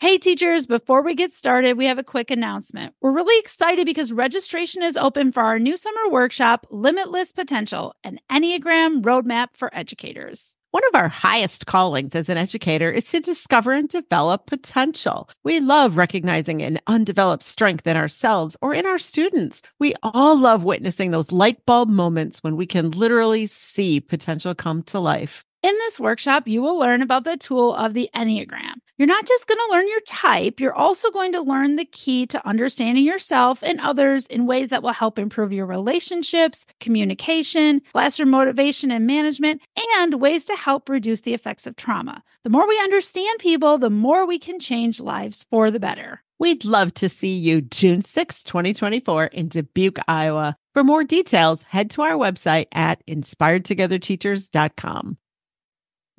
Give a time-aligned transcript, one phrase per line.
[0.00, 2.94] Hey, teachers, before we get started, we have a quick announcement.
[3.00, 8.20] We're really excited because registration is open for our new summer workshop, Limitless Potential, an
[8.30, 10.54] Enneagram roadmap for educators.
[10.70, 15.28] One of our highest callings as an educator is to discover and develop potential.
[15.42, 19.62] We love recognizing an undeveloped strength in ourselves or in our students.
[19.80, 24.84] We all love witnessing those light bulb moments when we can literally see potential come
[24.84, 25.44] to life.
[25.60, 28.74] In this workshop, you will learn about the tool of the Enneagram.
[28.96, 32.26] You're not just going to learn your type, you're also going to learn the key
[32.26, 38.30] to understanding yourself and others in ways that will help improve your relationships, communication, classroom
[38.30, 39.60] motivation and management,
[39.96, 42.22] and ways to help reduce the effects of trauma.
[42.44, 46.22] The more we understand people, the more we can change lives for the better.
[46.38, 50.56] We'd love to see you June 6, 2024 in Dubuque, Iowa.
[50.72, 55.18] For more details, head to our website at inspiredtogetherteachers.com.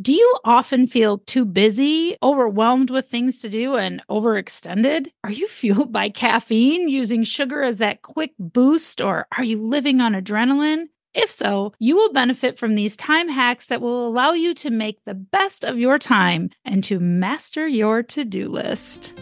[0.01, 5.11] Do you often feel too busy, overwhelmed with things to do, and overextended?
[5.25, 9.99] Are you fueled by caffeine, using sugar as that quick boost, or are you living
[9.99, 10.85] on adrenaline?
[11.13, 15.03] If so, you will benefit from these time hacks that will allow you to make
[15.03, 19.19] the best of your time and to master your to do list.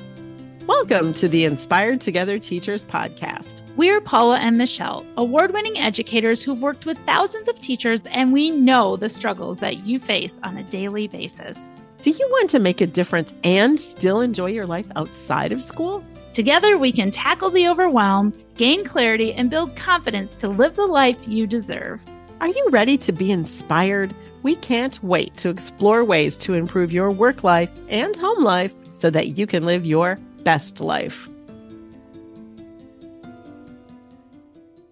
[0.68, 3.62] Welcome to the Inspired Together Teachers podcast.
[3.78, 8.52] We're Paula and Michelle, award winning educators who've worked with thousands of teachers, and we
[8.52, 11.78] know the struggles that you face on a daily basis.
[12.02, 16.04] Do you want to make a difference and still enjoy your life outside of school?
[16.34, 21.30] Together, we can tackle the overwhelm, gain clarity, and build confidence to live the life
[21.30, 22.06] you deserve.
[22.42, 24.14] Are you ready to be inspired?
[24.44, 29.10] We can't wait to explore ways to improve your work life and home life so
[29.12, 31.30] that you can live your best life.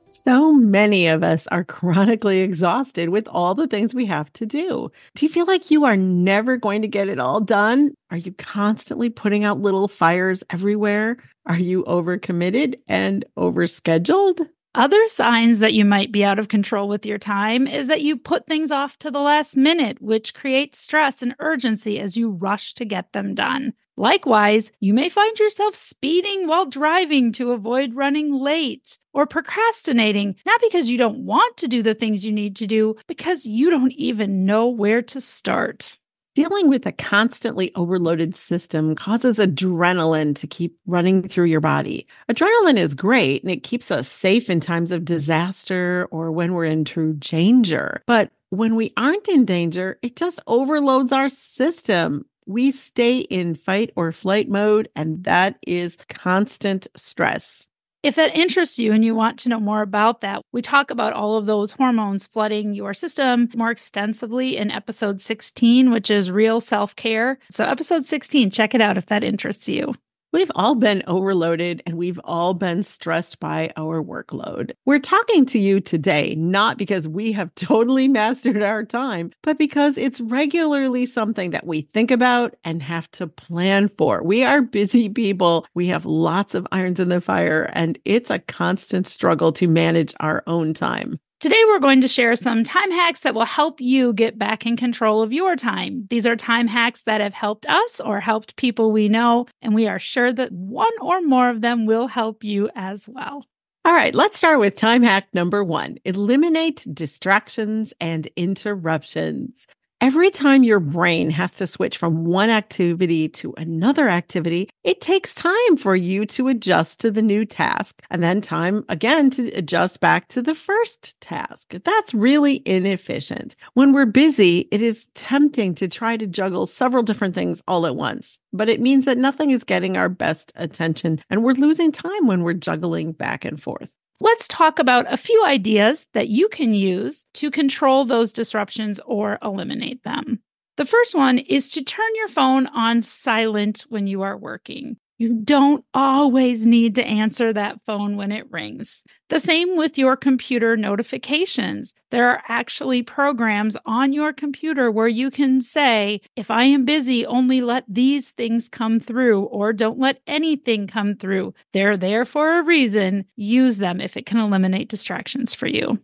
[0.10, 4.90] So many of us are chronically exhausted with all the things we have to do.
[5.14, 7.92] Do you feel like you are never going to get it all done?
[8.10, 11.18] Are you constantly putting out little fires everywhere?
[11.46, 14.48] Are you overcommitted and overscheduled?
[14.76, 18.18] Other signs that you might be out of control with your time is that you
[18.18, 22.74] put things off to the last minute, which creates stress and urgency as you rush
[22.74, 23.72] to get them done.
[23.96, 30.60] Likewise, you may find yourself speeding while driving to avoid running late or procrastinating, not
[30.60, 33.94] because you don't want to do the things you need to do, because you don't
[33.94, 35.98] even know where to start.
[36.36, 42.06] Dealing with a constantly overloaded system causes adrenaline to keep running through your body.
[42.30, 46.66] Adrenaline is great and it keeps us safe in times of disaster or when we're
[46.66, 48.04] in true danger.
[48.06, 53.92] But when we aren't in danger, it just overloads our system we stay in fight
[53.96, 57.68] or flight mode, and that is constant stress.
[58.06, 61.14] If that interests you and you want to know more about that, we talk about
[61.14, 66.62] all of those hormones flooding your system more extensively in episode 16, which is real
[66.62, 67.40] self care.
[67.50, 69.96] So, episode 16, check it out if that interests you.
[70.36, 74.74] We've all been overloaded and we've all been stressed by our workload.
[74.84, 79.98] We're talking to you today, not because we have totally mastered our time, but because
[79.98, 84.24] it's regularly something that we think about and have to plan for.
[84.24, 85.66] We are busy people.
[85.74, 90.14] We have lots of irons in the fire, and it's a constant struggle to manage
[90.20, 91.18] our own time.
[91.46, 94.76] Today, we're going to share some time hacks that will help you get back in
[94.76, 96.08] control of your time.
[96.10, 99.88] These are time hacks that have helped us or helped people we know, and we
[99.88, 103.46] are sure that one or more of them will help you as well.
[103.86, 109.68] All right, let's start with time hack number one eliminate distractions and interruptions.
[110.02, 115.34] Every time your brain has to switch from one activity to another activity, it takes
[115.34, 120.02] time for you to adjust to the new task and then time again to adjust
[120.02, 121.74] back to the first task.
[121.86, 123.56] That's really inefficient.
[123.74, 127.96] When we're busy, it is tempting to try to juggle several different things all at
[127.96, 132.28] once, but it means that nothing is getting our best attention and we're losing time
[132.28, 133.90] when we're juggling back and forth.
[134.22, 139.38] Let's talk about a few ideas that you can use to control those disruptions or
[139.44, 140.40] eliminate them.
[140.78, 144.98] The first one is to turn your phone on silent when you are working.
[145.18, 149.02] You don't always need to answer that phone when it rings.
[149.30, 151.94] The same with your computer notifications.
[152.12, 157.26] There are actually programs on your computer where you can say, if I am busy,
[157.26, 161.54] only let these things come through, or don't let anything come through.
[161.72, 163.26] They're there for a reason.
[163.38, 165.98] Use them if it can eliminate distractions for you.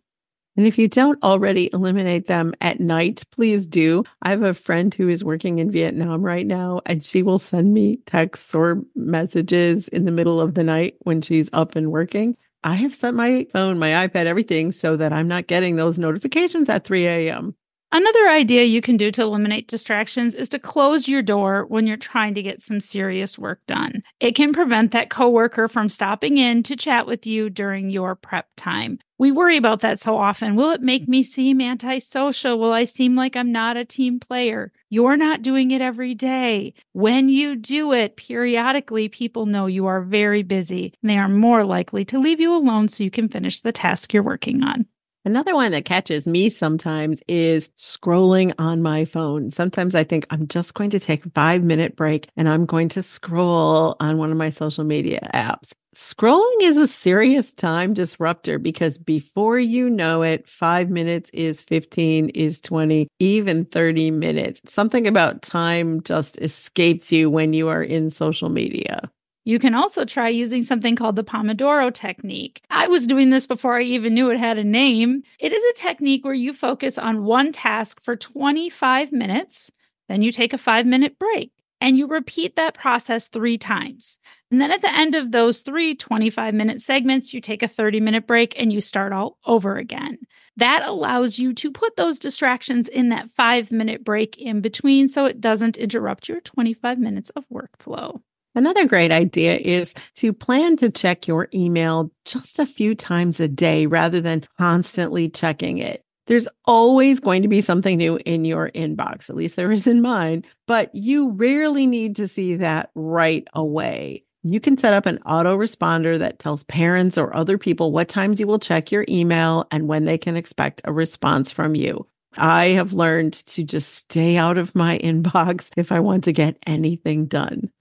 [0.62, 4.04] And if you don't already eliminate them at night, please do.
[4.22, 7.74] I have a friend who is working in Vietnam right now, and she will send
[7.74, 12.38] me texts or messages in the middle of the night when she's up and working.
[12.64, 16.70] I have set my phone, my iPad, everything so that I'm not getting those notifications
[16.70, 17.56] at 3 a.m.
[17.94, 21.98] Another idea you can do to eliminate distractions is to close your door when you're
[21.98, 24.02] trying to get some serious work done.
[24.22, 28.48] It can prevent that coworker from stopping in to chat with you during your prep
[28.56, 29.00] time.
[29.18, 30.56] We worry about that so often.
[30.56, 32.58] Will it make me seem antisocial?
[32.58, 34.72] Will I seem like I'm not a team player?
[34.90, 36.74] You're not doing it every day.
[36.94, 41.66] When you do it periodically, people know you are very busy and they are more
[41.66, 44.86] likely to leave you alone so you can finish the task you're working on.
[45.24, 49.52] Another one that catches me sometimes is scrolling on my phone.
[49.52, 52.90] Sometimes I think I'm just going to take a five minute break and I'm going
[52.90, 55.74] to scroll on one of my social media apps.
[55.96, 62.30] Scrolling is a serious time disruptor because before you know it, five minutes is 15,
[62.30, 64.62] is 20, even 30 minutes.
[64.66, 69.12] Something about time just escapes you when you are in social media.
[69.52, 72.62] You can also try using something called the Pomodoro technique.
[72.70, 75.24] I was doing this before I even knew it had a name.
[75.40, 79.70] It is a technique where you focus on one task for 25 minutes,
[80.08, 81.52] then you take a five minute break
[81.82, 84.18] and you repeat that process three times.
[84.52, 88.00] And then at the end of those three 25 minute segments, you take a 30
[88.00, 90.18] minute break and you start all over again.
[90.56, 95.26] That allows you to put those distractions in that five minute break in between so
[95.26, 98.22] it doesn't interrupt your 25 minutes of workflow.
[98.54, 103.48] Another great idea is to plan to check your email just a few times a
[103.48, 106.04] day rather than constantly checking it.
[106.28, 110.02] There's always going to be something new in your inbox, at least there is in
[110.02, 114.24] mine, but you rarely need to see that right away.
[114.44, 118.48] You can set up an autoresponder that tells parents or other people what times you
[118.48, 122.08] will check your email and when they can expect a response from you.
[122.38, 126.58] I have learned to just stay out of my inbox if I want to get
[126.66, 127.72] anything done.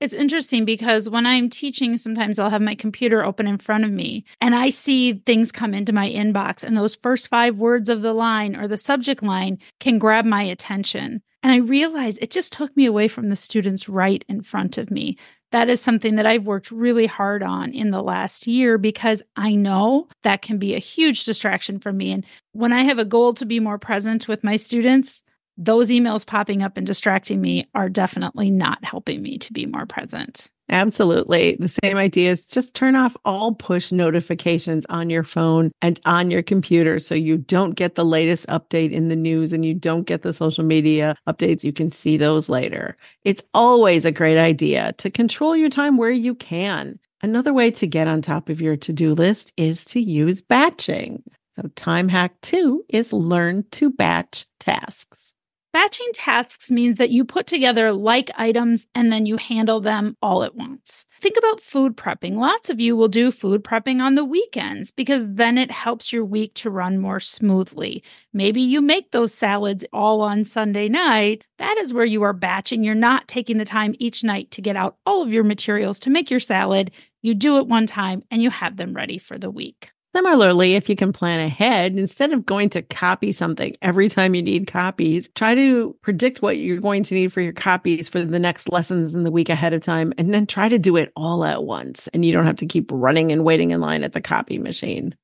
[0.00, 3.90] It's interesting because when I'm teaching, sometimes I'll have my computer open in front of
[3.90, 8.00] me and I see things come into my inbox, and those first five words of
[8.00, 11.20] the line or the subject line can grab my attention.
[11.42, 14.90] And I realize it just took me away from the students right in front of
[14.90, 15.18] me.
[15.52, 19.54] That is something that I've worked really hard on in the last year because I
[19.54, 22.12] know that can be a huge distraction for me.
[22.12, 25.22] And when I have a goal to be more present with my students,
[25.60, 29.84] those emails popping up and distracting me are definitely not helping me to be more
[29.84, 30.50] present.
[30.70, 31.56] Absolutely.
[31.60, 36.30] The same idea is just turn off all push notifications on your phone and on
[36.30, 40.04] your computer so you don't get the latest update in the news and you don't
[40.04, 41.62] get the social media updates.
[41.62, 42.96] You can see those later.
[43.24, 46.98] It's always a great idea to control your time where you can.
[47.20, 51.22] Another way to get on top of your to do list is to use batching.
[51.56, 55.34] So, time hack two is learn to batch tasks.
[55.72, 60.42] Batching tasks means that you put together like items and then you handle them all
[60.42, 61.06] at once.
[61.20, 62.34] Think about food prepping.
[62.34, 66.24] Lots of you will do food prepping on the weekends because then it helps your
[66.24, 68.02] week to run more smoothly.
[68.32, 71.44] Maybe you make those salads all on Sunday night.
[71.58, 72.82] That is where you are batching.
[72.82, 76.10] You're not taking the time each night to get out all of your materials to
[76.10, 76.90] make your salad.
[77.22, 79.90] You do it one time and you have them ready for the week.
[80.14, 84.42] Similarly, if you can plan ahead, instead of going to copy something every time you
[84.42, 88.40] need copies, try to predict what you're going to need for your copies for the
[88.40, 91.44] next lessons in the week ahead of time, and then try to do it all
[91.44, 92.08] at once.
[92.08, 95.14] And you don't have to keep running and waiting in line at the copy machine.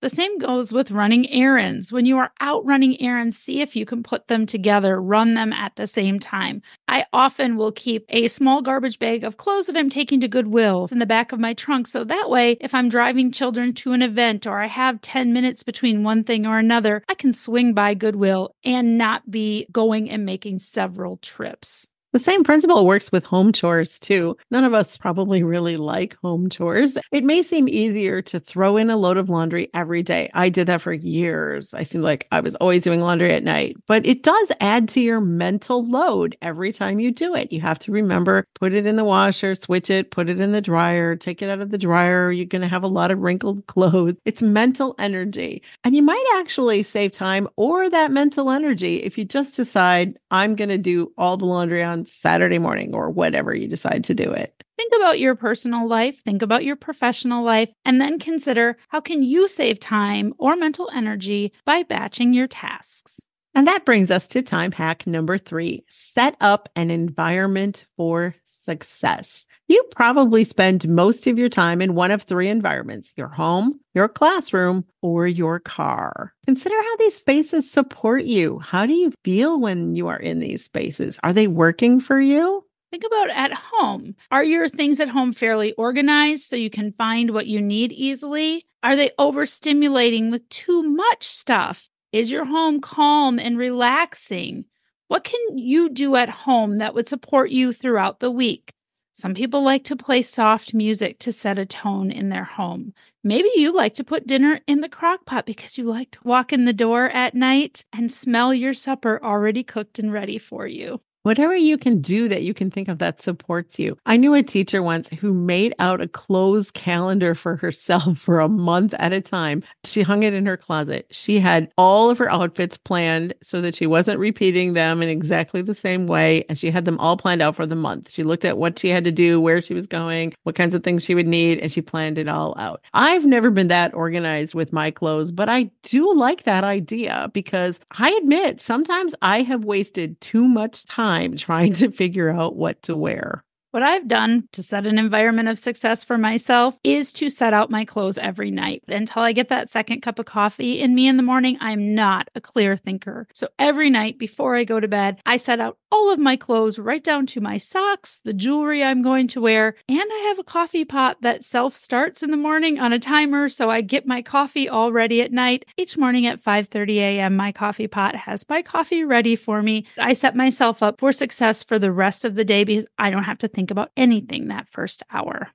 [0.00, 1.90] The same goes with running errands.
[1.90, 5.52] When you are out running errands, see if you can put them together, run them
[5.52, 6.60] at the same time.
[6.88, 10.88] I often will keep a small garbage bag of clothes that I'm taking to Goodwill
[10.92, 11.86] in the back of my trunk.
[11.86, 15.62] So that way, if I'm driving children to an event or I have 10 minutes
[15.62, 20.26] between one thing or another, I can swing by Goodwill and not be going and
[20.26, 21.88] making several trips.
[22.14, 24.36] The same principle works with home chores too.
[24.52, 26.96] None of us probably really like home chores.
[27.10, 30.30] It may seem easier to throw in a load of laundry every day.
[30.32, 31.74] I did that for years.
[31.74, 35.00] I seemed like I was always doing laundry at night, but it does add to
[35.00, 37.52] your mental load every time you do it.
[37.52, 40.60] You have to remember, put it in the washer, switch it, put it in the
[40.60, 42.30] dryer, take it out of the dryer.
[42.30, 44.14] You're going to have a lot of wrinkled clothes.
[44.24, 45.64] It's mental energy.
[45.82, 50.54] And you might actually save time or that mental energy if you just decide, I'm
[50.54, 54.30] going to do all the laundry on Saturday morning or whatever you decide to do
[54.30, 54.62] it.
[54.76, 59.22] Think about your personal life, think about your professional life, and then consider how can
[59.22, 63.20] you save time or mental energy by batching your tasks.
[63.54, 69.46] And that brings us to time hack number three set up an environment for success.
[69.68, 74.08] You probably spend most of your time in one of three environments your home, your
[74.08, 76.34] classroom, or your car.
[76.46, 78.58] Consider how these spaces support you.
[78.58, 81.18] How do you feel when you are in these spaces?
[81.22, 82.64] Are they working for you?
[82.90, 84.14] Think about at home.
[84.30, 88.64] Are your things at home fairly organized so you can find what you need easily?
[88.82, 91.88] Are they overstimulating with too much stuff?
[92.14, 94.66] Is your home calm and relaxing?
[95.08, 98.72] What can you do at home that would support you throughout the week?
[99.14, 102.94] Some people like to play soft music to set a tone in their home.
[103.24, 106.52] Maybe you like to put dinner in the crock pot because you like to walk
[106.52, 111.00] in the door at night and smell your supper already cooked and ready for you.
[111.24, 113.96] Whatever you can do that you can think of that supports you.
[114.04, 118.48] I knew a teacher once who made out a clothes calendar for herself for a
[118.48, 119.62] month at a time.
[119.84, 121.06] She hung it in her closet.
[121.10, 125.62] She had all of her outfits planned so that she wasn't repeating them in exactly
[125.62, 126.44] the same way.
[126.50, 128.10] And she had them all planned out for the month.
[128.10, 130.84] She looked at what she had to do, where she was going, what kinds of
[130.84, 132.82] things she would need, and she planned it all out.
[132.92, 137.80] I've never been that organized with my clothes, but I do like that idea because
[137.98, 142.82] I admit sometimes I have wasted too much time time trying to figure out what
[142.82, 143.44] to wear.
[143.74, 147.72] What I've done to set an environment of success for myself is to set out
[147.72, 148.84] my clothes every night.
[148.86, 152.28] Until I get that second cup of coffee in me in the morning, I'm not
[152.36, 153.26] a clear thinker.
[153.34, 156.78] So every night before I go to bed, I set out all of my clothes
[156.78, 160.44] right down to my socks, the jewelry I'm going to wear, and I have a
[160.44, 164.22] coffee pot that self starts in the morning on a timer so I get my
[164.22, 165.64] coffee all ready at night.
[165.76, 169.84] Each morning at 5:30 a.m., my coffee pot has my coffee ready for me.
[169.98, 173.24] I set myself up for success for the rest of the day because I don't
[173.24, 175.48] have to think think about anything that first hour.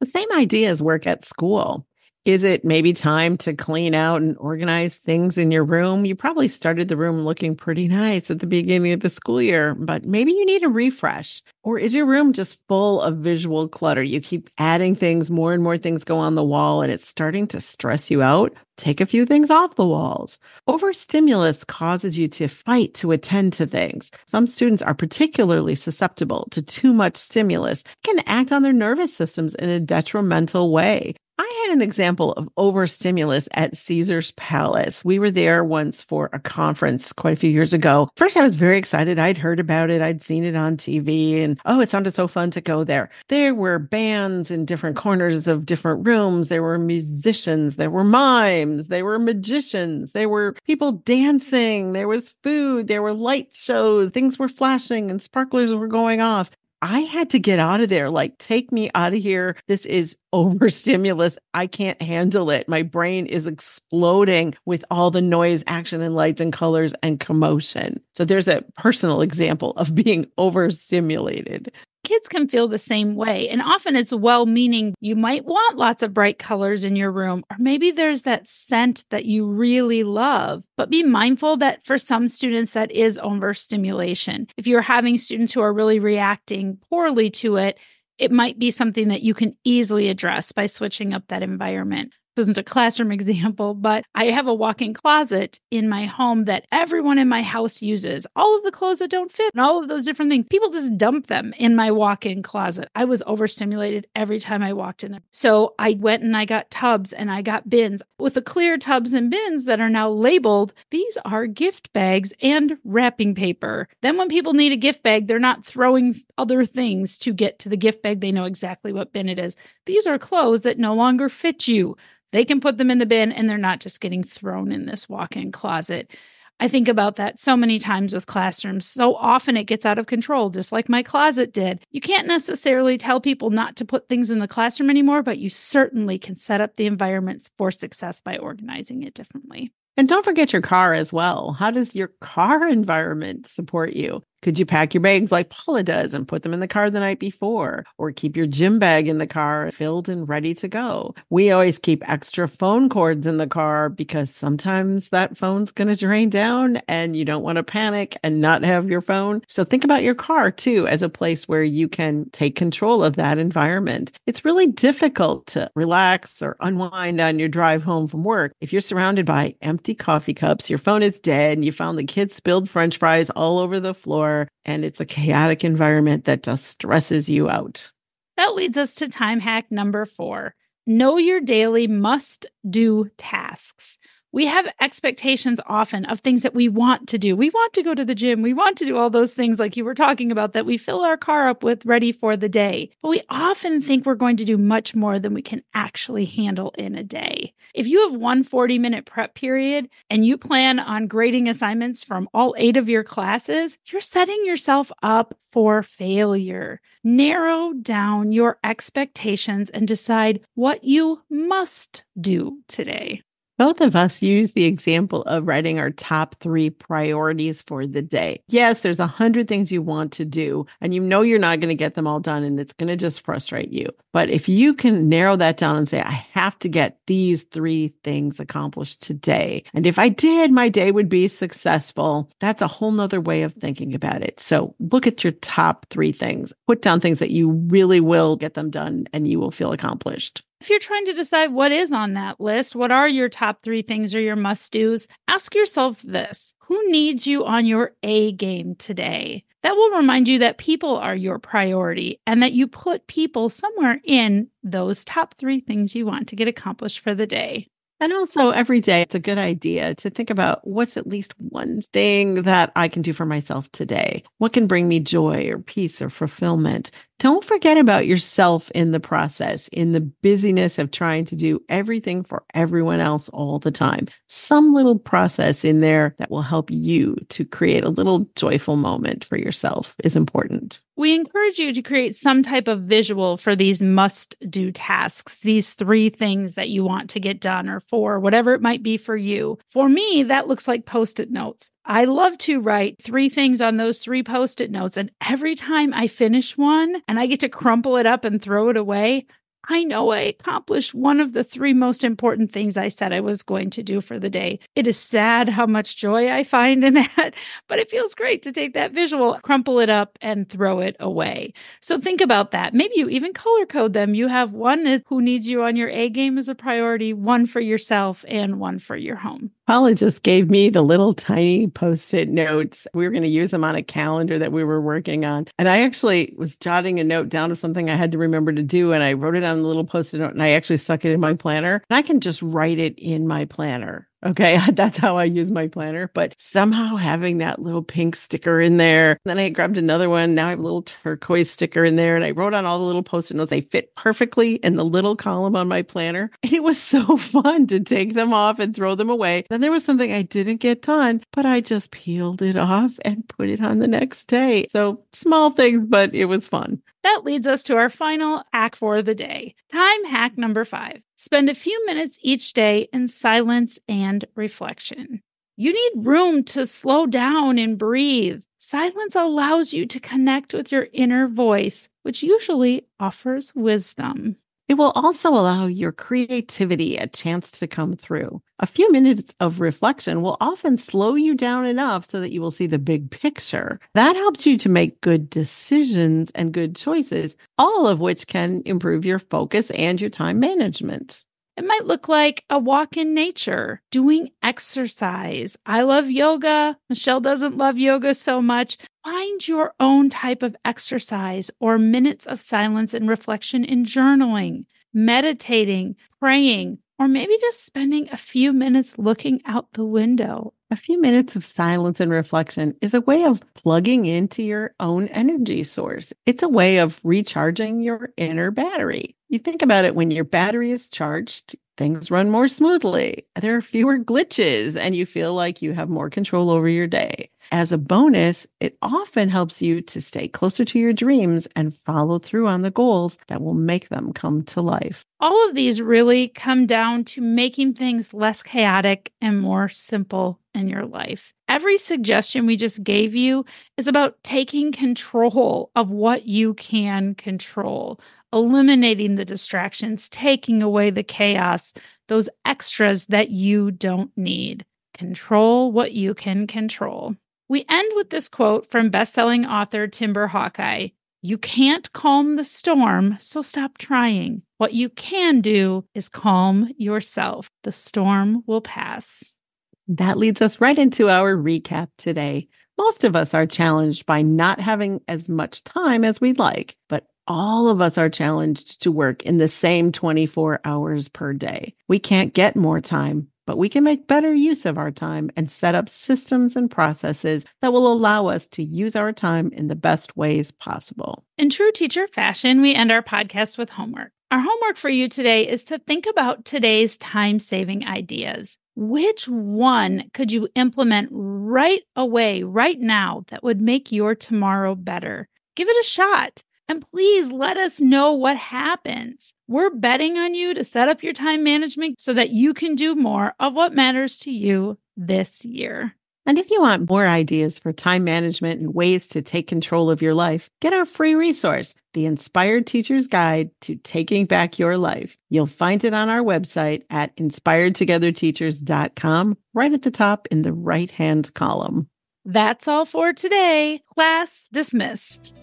[0.00, 1.86] The same ideas work at school.
[2.26, 6.04] Is it maybe time to clean out and organize things in your room?
[6.04, 9.76] You probably started the room looking pretty nice at the beginning of the school year,
[9.76, 11.40] but maybe you need a refresh.
[11.62, 14.02] Or is your room just full of visual clutter?
[14.02, 17.46] You keep adding things, more and more things go on the wall, and it's starting
[17.46, 18.52] to stress you out.
[18.76, 20.40] Take a few things off the walls.
[20.66, 24.10] Overstimulus causes you to fight to attend to things.
[24.26, 29.54] Some students are particularly susceptible to too much stimulus, can act on their nervous systems
[29.54, 31.14] in a detrimental way.
[31.38, 35.04] I had an example of overstimulus at Caesars Palace.
[35.04, 38.08] We were there once for a conference quite a few years ago.
[38.16, 39.18] First, I was very excited.
[39.18, 42.50] I'd heard about it, I'd seen it on TV, and oh, it sounded so fun
[42.52, 43.10] to go there.
[43.28, 46.48] There were bands in different corners of different rooms.
[46.48, 52.34] There were musicians, there were mimes, there were magicians, there were people dancing, there was
[52.42, 56.50] food, there were light shows, things were flashing, and sparklers were going off.
[56.82, 58.10] I had to get out of there.
[58.10, 59.56] Like, take me out of here.
[59.66, 61.38] This is overstimulus.
[61.54, 62.68] I can't handle it.
[62.68, 68.00] My brain is exploding with all the noise, action, and lights and colors and commotion.
[68.14, 71.72] So, there's a personal example of being overstimulated
[72.06, 73.48] kids can feel the same way.
[73.48, 74.94] And often it's well meaning.
[75.00, 79.04] You might want lots of bright colors in your room, or maybe there's that scent
[79.10, 80.62] that you really love.
[80.76, 84.46] But be mindful that for some students, that is overstimulation.
[84.56, 87.78] If you're having students who are really reacting poorly to it,
[88.18, 92.58] it might be something that you can easily address by switching up that environment isn't
[92.58, 97.18] a classroom example, but I have a walk in closet in my home that everyone
[97.18, 98.26] in my house uses.
[98.36, 100.96] All of the clothes that don't fit and all of those different things, people just
[100.96, 102.88] dump them in my walk in closet.
[102.94, 105.20] I was overstimulated every time I walked in there.
[105.32, 109.14] So I went and I got tubs and I got bins with the clear tubs
[109.14, 110.74] and bins that are now labeled.
[110.90, 113.88] These are gift bags and wrapping paper.
[114.02, 117.68] Then when people need a gift bag, they're not throwing other things to get to
[117.68, 118.20] the gift bag.
[118.20, 119.56] They know exactly what bin it is.
[119.86, 121.96] These are clothes that no longer fit you.
[122.32, 125.08] They can put them in the bin and they're not just getting thrown in this
[125.08, 126.14] walk in closet.
[126.58, 128.86] I think about that so many times with classrooms.
[128.86, 131.84] So often it gets out of control, just like my closet did.
[131.90, 135.50] You can't necessarily tell people not to put things in the classroom anymore, but you
[135.50, 139.70] certainly can set up the environments for success by organizing it differently.
[139.98, 141.52] And don't forget your car as well.
[141.52, 144.22] How does your car environment support you?
[144.46, 147.00] Could you pack your bags like Paula does and put them in the car the
[147.00, 147.84] night before?
[147.98, 151.16] Or keep your gym bag in the car filled and ready to go?
[151.30, 155.96] We always keep extra phone cords in the car because sometimes that phone's going to
[155.96, 159.42] drain down and you don't want to panic and not have your phone.
[159.48, 163.16] So think about your car too as a place where you can take control of
[163.16, 164.12] that environment.
[164.26, 168.80] It's really difficult to relax or unwind on your drive home from work if you're
[168.80, 172.70] surrounded by empty coffee cups, your phone is dead, and you found the kids spilled
[172.70, 177.48] french fries all over the floor and it's a chaotic environment that just stresses you
[177.48, 177.90] out.
[178.36, 180.54] That leads us to time hack number four
[180.86, 183.98] know your daily must do tasks
[184.36, 187.34] we have expectations often of things that we want to do.
[187.34, 188.42] We want to go to the gym.
[188.42, 191.02] We want to do all those things like you were talking about that we fill
[191.06, 192.90] our car up with ready for the day.
[193.00, 196.74] But we often think we're going to do much more than we can actually handle
[196.76, 197.54] in a day.
[197.72, 202.28] If you have one 40 minute prep period and you plan on grading assignments from
[202.34, 206.82] all eight of your classes, you're setting yourself up for failure.
[207.02, 213.22] Narrow down your expectations and decide what you must do today.
[213.58, 218.42] Both of us use the example of writing our top three priorities for the day.
[218.48, 221.70] Yes, there's a hundred things you want to do, and you know you're not going
[221.70, 223.88] to get them all done, and it's going to just frustrate you.
[224.12, 227.94] But if you can narrow that down and say, I have to get these three
[228.04, 232.92] things accomplished today, and if I did, my day would be successful, that's a whole
[232.92, 234.38] nother way of thinking about it.
[234.38, 238.52] So look at your top three things, put down things that you really will get
[238.52, 240.42] them done and you will feel accomplished.
[240.66, 243.82] If you're trying to decide what is on that list, what are your top three
[243.82, 248.74] things or your must do's, ask yourself this Who needs you on your A game
[248.74, 249.44] today?
[249.62, 254.00] That will remind you that people are your priority and that you put people somewhere
[254.02, 257.68] in those top three things you want to get accomplished for the day.
[257.98, 261.80] And also, every day, it's a good idea to think about what's at least one
[261.94, 264.22] thing that I can do for myself today.
[264.36, 266.90] What can bring me joy or peace or fulfillment?
[267.18, 272.22] Don't forget about yourself in the process, in the busyness of trying to do everything
[272.22, 274.08] for everyone else all the time.
[274.28, 279.24] Some little process in there that will help you to create a little joyful moment
[279.24, 280.82] for yourself is important.
[280.98, 285.74] We encourage you to create some type of visual for these must do tasks, these
[285.74, 289.14] three things that you want to get done or for whatever it might be for
[289.14, 289.58] you.
[289.68, 291.70] For me, that looks like post it notes.
[291.84, 294.96] I love to write three things on those three post it notes.
[294.96, 298.70] And every time I finish one and I get to crumple it up and throw
[298.70, 299.26] it away,
[299.68, 303.42] I know I accomplished one of the three most important things I said I was
[303.42, 304.60] going to do for the day.
[304.76, 307.34] It is sad how much joy I find in that,
[307.66, 311.52] but it feels great to take that visual, crumple it up, and throw it away.
[311.80, 312.74] So think about that.
[312.74, 314.14] Maybe you even color code them.
[314.14, 317.46] You have one is who needs you on your A game as a priority, one
[317.46, 319.50] for yourself, and one for your home.
[319.66, 322.86] Paula just gave me the little tiny post it notes.
[322.94, 325.48] We were going to use them on a calendar that we were working on.
[325.58, 328.62] And I actually was jotting a note down of something I had to remember to
[328.62, 328.92] do.
[328.92, 331.12] And I wrote it on a little post it note and I actually stuck it
[331.12, 331.82] in my planner.
[331.88, 334.08] And I can just write it in my planner.
[334.26, 334.60] Okay.
[334.72, 336.10] That's how I use my planner.
[336.12, 339.18] But somehow having that little pink sticker in there.
[339.24, 340.34] Then I grabbed another one.
[340.34, 342.16] Now I have a little turquoise sticker in there.
[342.16, 343.50] And I wrote on all the little post it notes.
[343.50, 346.30] They fit perfectly in the little column on my planner.
[346.46, 349.44] And it was so fun to take them off and throw them away.
[349.50, 353.26] Then there was something I didn't get done, but I just peeled it off and
[353.28, 354.66] put it on the next day.
[354.70, 356.80] So small things, but it was fun.
[357.02, 359.54] That leads us to our final hack for the day.
[359.72, 365.22] Time hack number five spend a few minutes each day in silence and reflection.
[365.56, 368.42] You need room to slow down and breathe.
[368.58, 374.36] Silence allows you to connect with your inner voice, which usually offers wisdom.
[374.68, 378.42] It will also allow your creativity a chance to come through.
[378.58, 382.50] A few minutes of reflection will often slow you down enough so that you will
[382.50, 383.78] see the big picture.
[383.94, 389.04] That helps you to make good decisions and good choices, all of which can improve
[389.04, 391.24] your focus and your time management.
[391.56, 395.56] It might look like a walk in nature, doing exercise.
[395.64, 396.76] I love yoga.
[396.90, 398.76] Michelle doesn't love yoga so much.
[399.06, 405.94] Find your own type of exercise or minutes of silence and reflection in journaling, meditating,
[406.18, 410.54] praying, or maybe just spending a few minutes looking out the window.
[410.72, 415.06] A few minutes of silence and reflection is a way of plugging into your own
[415.10, 416.12] energy source.
[416.26, 419.14] It's a way of recharging your inner battery.
[419.28, 423.24] You think about it when your battery is charged, things run more smoothly.
[423.40, 427.30] There are fewer glitches, and you feel like you have more control over your day.
[427.52, 432.18] As a bonus, it often helps you to stay closer to your dreams and follow
[432.18, 435.04] through on the goals that will make them come to life.
[435.20, 440.68] All of these really come down to making things less chaotic and more simple in
[440.68, 441.32] your life.
[441.48, 443.44] Every suggestion we just gave you
[443.76, 448.00] is about taking control of what you can control,
[448.32, 451.72] eliminating the distractions, taking away the chaos,
[452.08, 454.64] those extras that you don't need.
[454.94, 457.14] Control what you can control.
[457.48, 460.88] We end with this quote from bestselling author Timber Hawkeye
[461.22, 464.42] You can't calm the storm, so stop trying.
[464.58, 467.50] What you can do is calm yourself.
[467.62, 469.38] The storm will pass.
[469.86, 472.48] That leads us right into our recap today.
[472.78, 477.06] Most of us are challenged by not having as much time as we'd like, but
[477.28, 481.74] all of us are challenged to work in the same 24 hours per day.
[481.86, 485.50] We can't get more time, but we can make better use of our time and
[485.50, 489.76] set up systems and processes that will allow us to use our time in the
[489.76, 491.24] best ways possible.
[491.38, 494.12] In true teacher fashion, we end our podcast with homework.
[494.30, 498.58] Our homework for you today is to think about today's time saving ideas.
[498.74, 505.28] Which one could you implement right away, right now, that would make your tomorrow better?
[505.54, 506.42] Give it a shot.
[506.68, 509.32] And please let us know what happens.
[509.48, 512.94] We're betting on you to set up your time management so that you can do
[512.94, 515.94] more of what matters to you this year.
[516.28, 520.02] And if you want more ideas for time management and ways to take control of
[520.02, 525.16] your life, get our free resource, The Inspired Teacher's Guide to Taking Back Your Life.
[525.30, 530.90] You'll find it on our website at inspiredtogetherteachers.com, right at the top in the right
[530.90, 531.88] hand column.
[532.24, 533.84] That's all for today.
[533.94, 535.36] Class dismissed.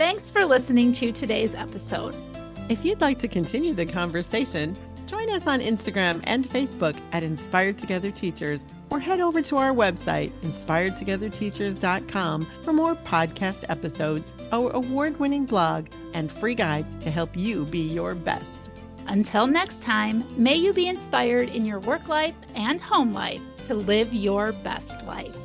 [0.00, 2.16] Thanks for listening to today's episode.
[2.70, 7.76] If you'd like to continue the conversation, join us on Instagram and Facebook at Inspired
[7.76, 15.20] Together Teachers or head over to our website, inspiredtogetherteachers.com, for more podcast episodes, our award
[15.20, 18.70] winning blog, and free guides to help you be your best.
[19.06, 23.74] Until next time, may you be inspired in your work life and home life to
[23.74, 25.36] live your best life.